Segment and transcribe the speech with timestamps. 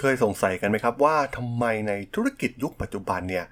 [0.00, 3.44] เคยสงสัยกันไหมครับว่าทำไมในธุรกิจยุคปัจจุบันเนี่ย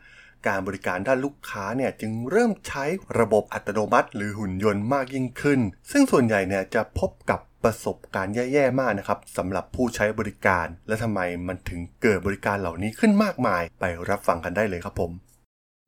[0.47, 2.85] การบริการด้านลูกค้าเนี่ยจึงเริ่มใช้
[3.21, 5.61] ระบบอัตโนมัติ หรือหุ่นยนต์มากยิ่งขึ้น
[5.91, 15.11] ซึ่งส่วนใหญ่เนี่ยจะพบกับประสบการณ์แย่ๆมากนะครับสำหรับผู้ใช้บริการ และทำไมมันถึงเกิดบริการเหล่านี้ขึ้นมากมาย ไปรับฟังกันได้เลยครับผม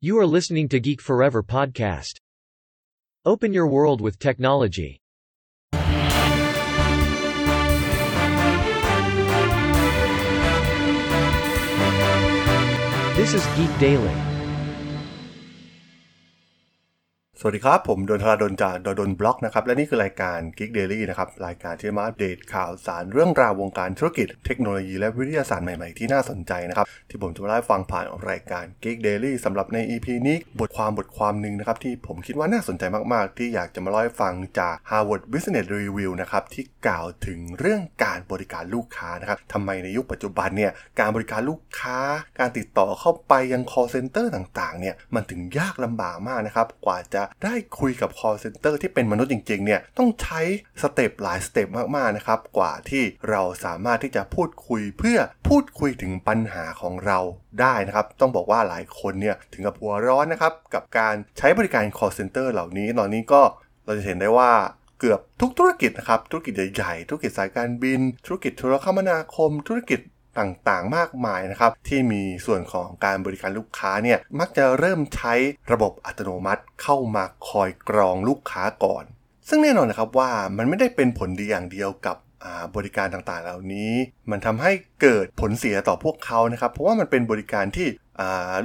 [0.07, 2.13] You are listening to Geek Forever podcast.
[3.31, 4.91] Open your world with technology.
[13.27, 14.36] This is Geek Daily.
[17.41, 32.83] สวัสดีครับ ผมดนทราดนจากดนบล็อกนะครับ และนี่คือรายการ Geek Daily นะครับ รายการที่มาอัปเดตข่าวสารเรื่องราววงการธุรกิจเทคโนโลยีและวิทยาศาสตร์ใหม่ๆที่น่าสนใจนะครับ ที่ผมจะมาเล่าฟังผ่านรายการ Geek Daily สำหรับใน EP นี้ บทความบทความหนึ่งนะครับ ที่ผมคิดว่าน่าสนใจ
[33.13, 41.97] มากๆ ที่อยากจะมาเล่าให้ฟังจาก Harvard Business Review นะครับที่กล่าวถึงเรื่องการบริการลูกค้านะครับทำไมในยุคปัจจุบันเนี่ยการบริการลูกค้า
[42.39, 50.41] การติดต่อเข้าไปยัง call center ต่างๆเนี่ยมันถึงยากลำบากมากนะครับกว่าจะได้คุยกับ call center ที่เป็นมนุษย์จริงๆเนี่ยต้องใช้
[50.81, 57.19] สเต็ปหลายสเต็ปมากๆนะครับกว่าที่เราสามารถที่จะพูดคุยเพื่อพูดคุยถึงปัญหาของเรา
[57.61, 63.41] ได้นะครับ ต้องบอกว่าหลายคนเนี่ยถึงกับหัวร้อนนะครับกับการใช้บริการ call center เหล่านี้ตอนนี้ก็
[63.85, 64.51] เราจะเห็นได้ว่า
[64.99, 69.99] เกือบทุกธุรกิจนะครับ ธุรกิจใหญ่ๆ ธุรกิจสายการบิน ธุรกิจโทรคมนาคม ธุรกิจ
[70.39, 75.33] ต่างๆ มากมายนะครับที่มีส่วนของการบริการลูกค้าเนี่ยมักจะเริ่มใช้
[75.71, 79.03] ระบบอัตโนมัติเข้ามาคอยกรองลูกค้าก่อน
[79.49, 82.17] ซึ่งแน่นอนนะครับว่ามันไม่ได้เป็นผลดีอย่างเดียวกับ
[82.75, 83.93] บริการต่างๆ เหล่านี้
[84.31, 84.71] มันทำให้
[85.01, 87.87] เกิดผลเสียต่อพวกเขานะครับ เพราะว่ามันเป็นบริการที่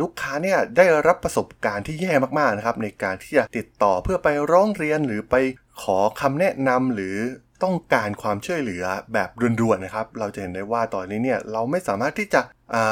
[0.03, 5.34] ลูกค้าเนี่ยได้รับประสบการณ์ที่แย่มากๆนะครับในการที่จะติดต่อเพื่อไปร้องเรียนหรือไป
[5.83, 7.17] ขอคำแนะนำหรือ
[7.64, 9.28] ต้องการความช่วยเหลือแบบ
[9.60, 12.41] ด่วนๆนะครับ เราจะเห็นได้ว่าตอนนี้เนี่ยเราไม่สามารถที่จะ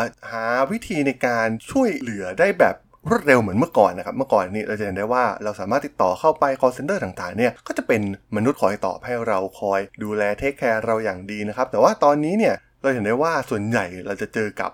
[0.00, 2.76] าหาวิธีในการช่วยเหลือได้แบบ
[3.10, 8.02] รวดเร็วเหมือนเมื่อก่อนนะครับ เมื่อก่อนนี้เราจะเห็นได้ว่าเราสามารถติดต่อเข้าไป call center ต่างๆ เนี่ยก็จะเป็น
[8.36, 14.70] มนุษย์คอยตอบให้เราคอยดูแลเทคแคร์เราอย่างดีนะครับ แต่ว่าตอนนี้เนี่ยเราเห็นได้ว่าส่วนใหญ่เราจะเจอกับ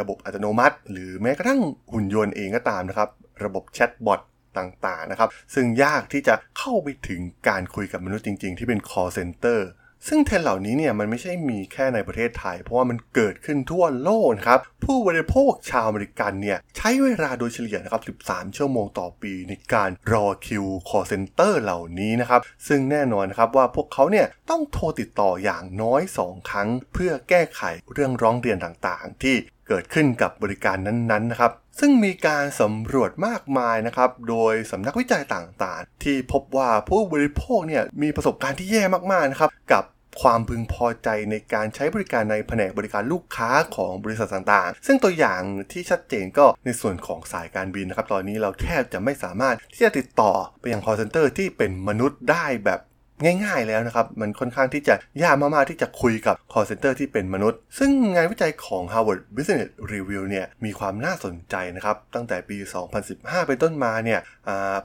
[0.00, 1.60] ระบบอัตโนมัติ หรือแม้กระทั่ง
[1.92, 3.08] หุ่นยนต์เองก็ตามนะครับ
[3.44, 4.20] ระบบแชทบอท
[4.58, 9.60] ต่างๆนะครับ ซึ่งยากที่จะเข้าไปถึงการคุยกับมนุษย์จริง ๆ ที่เป็น call center
[10.08, 29.36] ซึ่งเทรนเหล่านี้เนี่ยมันไม่ใช่มีแค่ในประเทศไทย เพราะว่ามันเกิดขึ้นทั่วโลกครับ ผู้บริโภคชาวอเมริกันเนี่ยใช้เวลาโดยเฉลี่ยนะครับ 13 ชั่วโมงต่อปีในการรอคิว call center เหล่านี้นะครับ ซึ่งแน่นอนนะครับว่าพวกเขาเนี่ยต้องโทรติดต่ออย่างน้อย 2 ครั้ง เพื่อแก้ไขเรื่องร้องเรียนต่างๆ ที่
[29.68, 39.84] เกิดขึ้นกับบริการนั้นๆนะครับ ซึ่งมีการสำรวจมากมายนะครับ โดยสำนักวิจัยต่างๆ ที่พบว่าผู้บริโภคเนี่ยมีประสบการณ์ที่แย่มากๆนะครับ กับ
[40.22, 45.40] ความพึงพอใจในการใช้บริการในแผนกบริการลูกค้าของบริษัทต่างๆ ซึ่งตัวอย่าง
[45.72, 52.80] ที่ชัดเจนก็ในส่วนของสายการบินนะครับ ตอนนี้เราแทบจะไม่สามารถที่จะติดต่อไปยัง call center ที่เป็นมนุษย์ได้แบบ
[53.22, 62.56] ง่ายๆแล้วนะครับ มันค่อนข้างที่จะยากมากๆที่จะคุยกับ call center ที่เป็นมนุษย์ ซึ่งงานวิจัยของ Harvard Business Review เนี่ยมีความน่าสนใจนะครับ ตั้งแต่ปี
[63.02, 64.20] 2015 เป็นต้นมาเนี่ย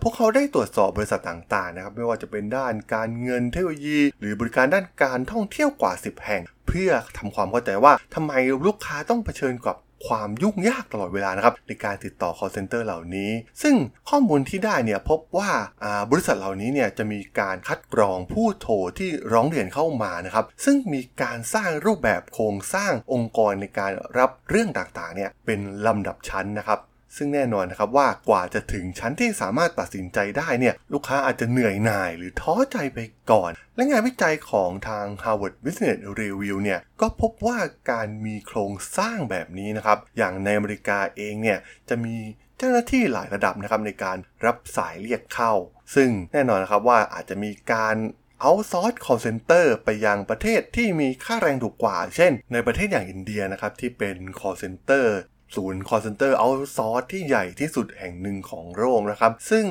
[0.01, 8.33] พวกเขาได้ตรวจสอบบริษัทต่างๆนะครับไม่ว่าจะเป็นด้านการเงินเทคโนโลยี หรือบริการด้านการท่องเที่ยวกว่า 10 แห่ง เพื่อทำความเข้าใจว่าทำไม
[8.65, 9.75] ลูกค้าต้องเผชิญกับ
[10.07, 13.75] ความยุ่งยากตลอดเวลานะครับในการติดต่อ call center เหล่านี้ ซึ่ง
[14.09, 15.51] ข้อมูลที่ได้เนี่ยพบว่า
[16.11, 26.79] บริษัทเหล่านี้เนี่ยจะมีการคัดกรองผู้โทรที่ร้องเรียนเข้ามานะครับ ซึ่งมีการสร้างรูปแบบโครงสร้างองค์กรในการรับเรื่องต่างๆเนี่ยเป็นลำดับชั้นนะครับ
[27.15, 32.99] ซึ่งแน่นอนนะครับว่ากว่าจะถึงชั้นที่สามารถตัดสินใจได้เนี่ยลูกค้าอาจจะเหนื่อยหน่ายหรือท้อใจไป
[33.31, 37.57] ก่อน และงานวิจัยของทาง Harvard Business Review เนี่ยก็พบว่า
[37.91, 41.59] การมีโครงสร้างแบบนี้นะครับอย่างในอเมริกาเองเนี่ย
[41.89, 42.15] จะมี
[42.57, 45.53] เจ้าหน้าที่หลายระดับนะครับในการรับสายเรียกเข้า
[45.95, 47.95] ซึ่งแน่นอนนะครับว่าอาจจะมีการ
[48.41, 55.05] outsource call center ไปยังประเทศที่มีค่าแรงถูกกว่า เช่น ในประเทศอย่างอินเดียนะครับที่เป็น call center
[55.55, 59.65] ศูนย์ call center outsource ที่ใหญ่ที่สุดแห่งหนึ่งของโลกนะครับ ซึ่ง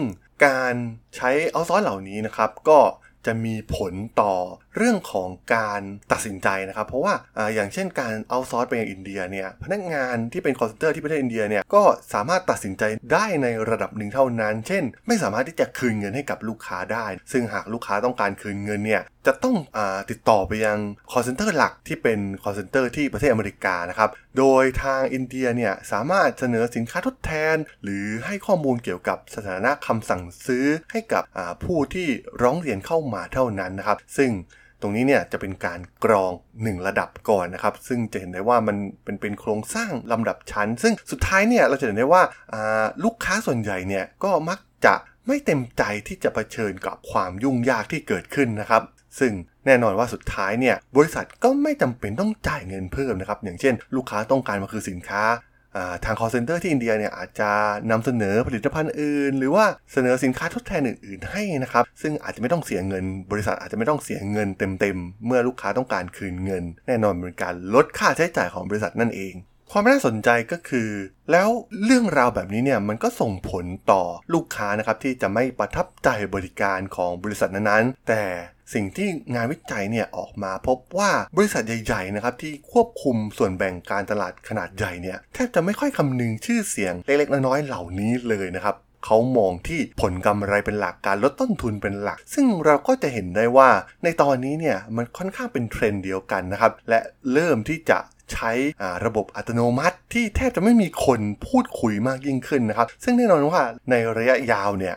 [0.47, 0.75] การ
[1.17, 2.79] ใช้ outsource เหล่านี้นะครับ ก็
[3.27, 4.35] จะมีผลต่อ
[4.79, 5.83] เรื่องของการ
[6.13, 11.83] ตัดสินใจนะครับ เพราะว่าอย่างเช่นการ outsource ไปยังอินเดียเนี่ยพนักงานที่เป็น call center ที่ประเทศอินเดียเนี่ยก็
[12.15, 12.83] สามารถตัดสินใจ
[13.13, 19.79] ได้ในระดับหนึ่งเท่านั้น เช่น ไม่สามารถที่จะคืนเงินให้กับลูกค้าได้ ซึ่งหากลูกค้าต้องการคืนเงินเนี่ยจะต้อง
[20.11, 20.79] ติดต่อไปยัง
[21.13, 31.23] call center หลักที่เป็น call center ที่ประเทศอเมริกานะครับ โดยทางอินเดียเนี่ยสามารถเสนอสินค้าทดแทน หรือให้ข้อมูลเกี่ยวกับสถานะคำสั่งซื้อให้กับ
[31.65, 32.09] ผู้ที่
[32.43, 34.31] ร้องเรียนเข้ามาเท่านั้นนะครับ ซึ่ง
[34.83, 42.23] ตรงนี้เนี่ยจะเป็นการกรอง 1 ระดับก่อนนะครับ ซึ่งจะเห็นได้ว่ามันเป็นเป็นโครงสร้างลำดับชั้น ซึ่งสุดท้ายเนี่ยเราจะเห็นได้ว่า
[43.05, 44.95] ลูกค้าส่วนใหญ่เนี่ยก็มักจะ
[45.27, 48.83] ไม่เต็มใจที่จะะเผชิญกับความยุ่งยากที่เกิดขึ้นนะครับ
[49.19, 49.33] ซึ่ง
[49.67, 55.23] แน่นอนว่าสุดท้ายเนี่ยบริษัทก็ไม่จำเป็นต้องจ่ายเงินเพิ่มนะครับอย่างเช่น ลูกค้าต้องการมาคือสินค้า
[56.05, 57.51] ทาง call center ที่อินเดียเนี่ยอาจจะ
[57.91, 69.35] นำเสนอผลิตภัณฑ์อื่น หรือว่าเสนอสินค้าทดแทนอื่น ๆ ให้นะครับ ซึ่งอาจจะไม่ต้องเสียเงิน บริษัทอาจจะไม่ต้องเสียเงินเต็ม ๆ เมื่อลูกค้าต้องการคืนเงิน แน่นอนเป็นการลดค่าใช้จ่ายของบริษัทนั่นเอง
[69.73, 70.91] ความน่าสนใจก็คือ
[71.33, 71.49] แล้ว
[71.85, 74.03] เรื่องราวแบบนี้เนี่ยมันก็ส่งผลต่อ
[74.35, 78.23] ลูกค้านะครับที่จะไม่ประทับใจบริการของบริษัทนั้นๆ แต่
[78.75, 93.71] สิ่งที่งานวิจัยเนี่ยออกมาพบว่าบริษัทใหญ่ๆนะครับที่ควบคุมส่วนแบ่งการตลาดขนาดใหญ่เนี่ยแทบจะไม่ค่อยคำนึงชื่อเสียงเล็กๆน้อยๆเหล่านี้เลยนะครับเขามองที่ผลกำไรเป็นหลักการลดต้นทุนเป็นหลัก ซึ่งเราก็จะเห็นได้ว่า
[94.05, 97.01] ในตอนนี้เนี่ยมันค่อนข้างเป็นเทรนด์เดียวกันนะครับ และ
[97.33, 97.99] เริ่มที่จะ
[98.35, 98.53] ใช้
[99.05, 103.61] ระบบอัตโนมัติ ที่แทบจะไม่มีคนพูดคุยมากยิ่งขึ้นนะครับ ซึ่งแน่นอนว่า
[103.91, 104.95] ในระยะยาวเนี่ย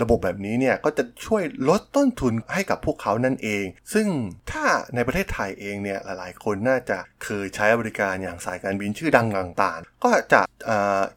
[0.00, 4.06] ระบบแบบนี้เนี่ยก็จะช่วยลดต้นทุนให้กับพวกเขานั่นเอง ซึ่ง
[4.50, 4.64] ถ้า
[4.94, 10.40] ในประเทศไทยเองเนี่ยหลายๆ คนน่าจะเคยใช้บริการอย่างสายการบินชื่อดังต่างๆ ก็จะ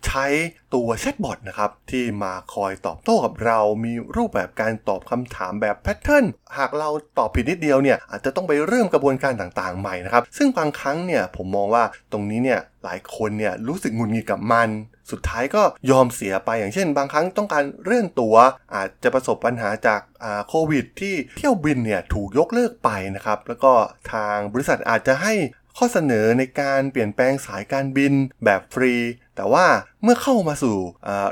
[0.06, 0.26] ใช้
[0.74, 6.26] ตัวแชทบอทนะครับที่มาคอยตอบโต้กับเรา มีรูปแบบการตอบคำถามแบบแพทเทิร์น
[6.58, 14.70] หากเราตอบผิดนิดเดียวเนี่ยอาจจะต้องไปเริ่มกระบวนการต่างๆใหม่นะครับ ซึ่งบางครั้งเนี่ยผมมองว่าตรงนี้เนี่ยหลายคนเนี่ยรู้สึกหงุดหงิดกับมัน
[15.12, 18.36] สุดท้ายก็ยอมเสียไปอย่างเช่น บางครั้งต้องการเรื่อนตัว
[18.76, 20.02] อาจจะประสบปัญหาจาก
[20.48, 23.74] โควิด ที่เที่ยวบินเนี่ยถูกยกเลิกไปนะครับ แล้วก็
[24.14, 25.34] ทางบริษัทอาจจะให้
[25.78, 28.14] ข้อเสนอในการเปลี่ยนแปลงสายการบิน
[28.46, 28.94] แบบฟรี
[29.36, 29.66] แต่ว่า
[30.06, 30.78] เมื่อเข้ามาสู่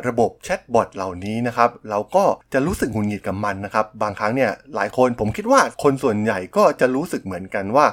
[0.08, 7.86] ระบบแชทบอทเหล่านี้นะครับ เราก็จะรู้สึกหงุดหงิดกับมันนะครับ บางครั้งเนี่ยหลายคนผมคิดว่าคนส่วนใหญ่ก็จะรู้สึกเหมือนกันว่า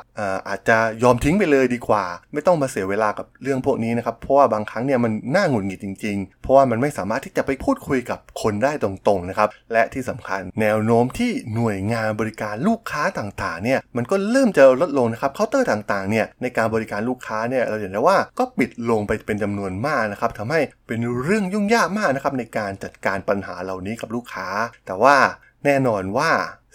[0.48, 24.48] อาจจะยอมทิ้งไปเลยดีกว่า ไม่ต้องมาเสียเวลากับเรื่องพวกนี้นะครับ เพราะว่าบางครั้งเนี่ยมันน่าหงุดหงิดจริงๆ เพราะว่ามันไม่สามารถที่จะไปพูดคุยกับคนได้ตรงๆนะครับ และที่สำคัญแนวโน้มที่หน่วยงานบริการลูกค้าต่างๆ เนี่ยมันก็เริ่มจะลดลงนะครับเคาน์เตอร์ต่างๆ เนี่ยในการบริการลูกค้าเนี่ยเราเห็นได้ว่าก็ปิดลงไปเป็นจำนวนมากนะครับทำให้เป็นเรื่องยุ่งยากมากนะครับในการจัดการปัญหาเหล่านี้กับลูกค้า
[24.86, 25.16] แต่ว่า
[25.64, 26.30] แน่นอนว่า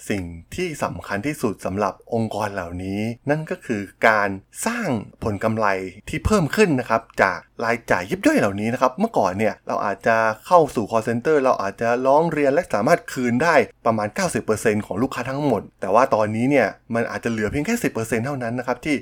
[0.09, 0.23] สิ่ง
[0.55, 4.29] ที่สำคัญที่สุดสำหรับองค์กรเหล่านี้ นั่นก็คือการ
[4.65, 4.89] สร้าง
[5.23, 5.67] ผลกำไร
[6.09, 10.15] ที่เพิ่มขึ้นนะครับ จากรายจ่ายยิบย่อยเหล่านี้นะครับ เมื่อก่อนเนี่ยเราอาจจะ
[10.45, 13.55] เข้าสู่ call center เราอาจจะร้องเรียนและสามารถคืนได้
[13.85, 14.07] ประมาณ
[14.47, 18.95] 90%ของลูกค้าทั้งหมด แต่ว่าตอนนี้เนี่ยมันอาจจะเหลือเพียงแค่ 10%เท่านั้นนะครับที่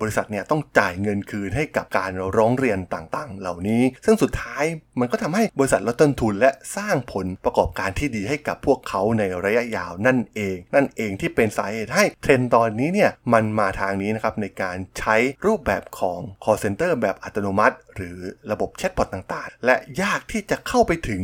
[0.00, 4.64] บริษัทเนี่ยต้องจ่ายเงินคืนให้กับการร้องเรียนต่างๆ เหล่านี้ ซึ่งสุดท้าย
[5.00, 18.18] มันก็ทำให้บริษัทลดต้นทุน และสร้างผลประกอบการที่ดีให้กับพวกเขาในระยะยาวนั่นเอง นั่นเองที่เป็นสาเหตุให้เทรนตอนนี้เนี่ยมันมาทางนี้นะครับในการใช้รูปแบบของ call center แบบอัตโนมัติ หรือ
[18.50, 21.22] ระบบแชทบอทต่างๆ และยากที่จะเข้าไปถึง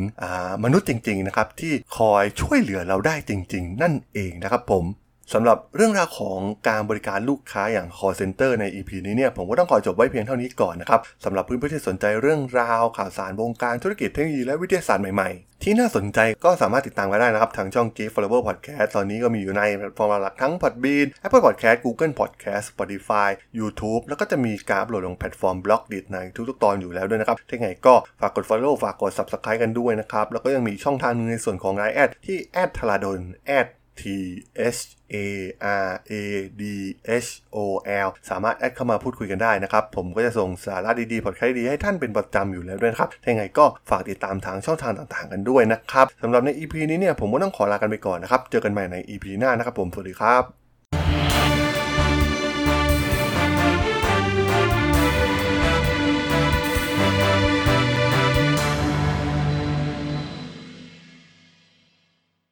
[0.64, 4.84] มนุษย์จริงๆนะครับที่คอยช่วยเหลือเราได้จริง ๆ นั่นเองนะครับผม
[5.32, 6.38] สำหรับเรื่องราวของ
[6.68, 21.06] การบริการลูกค้าอย่าง call center ใน EP นี้เนี่ยผมก็ต้องขอจบไว้เพียงเท่านี้ก่อนนะครับสำหรับเพื่อนๆที่สนใจเรื่องราวข่าวสารวงการธุรกิจเทคโนโลยีและวิทยาศาสตร์ใหม่ๆ ที่น่าสนใจก็สามารถติดตามกันได้นะครับ ทางช่อง g i f t Forever Podcast ตอนนี้ก็มีอยู่ในแพลตฟอร์มหลักทั้ง Podbean
[21.24, 23.28] Apple Podcast Google Podcast Spotify
[23.58, 26.18] YouTube แล้วก็จะมีการอัปโหลดลงแพลตฟอร์ม Blockdit ใน
[26.48, 33.68] ทุกๆตอนอยู่แล้วด้วยนะครับถ้าไงก็ฝากกด Follow ฝากกด Subscribe กันด้วยนะครับแล้วก็ยังมีช่องทางนึงในส่วนของไลน์แอดที่แอดทราดนแอด
[34.00, 34.02] T
[34.76, 34.82] H
[35.14, 35.16] A
[35.86, 36.12] R A
[36.60, 36.62] D
[37.26, 37.58] H O
[38.06, 50.65] L สามารถแอดเข้ามาพูดคุยกันได้นะครับ ผมก็จะส่งสาระดีๆพอดแคสต์ดีให้ท่านเป็นประจำอยู่แล้วด้วยครับถ้าไงก็ฝากติดตามทางช่องทางต่างๆกันด้วยนะครับสำหรับใน EP นี้เนี่ยผมก็ต้องขอลากันไปก่อนนะครับ เจอกันใหม่ใน EP หน้านะครับผม สวัสดีครับ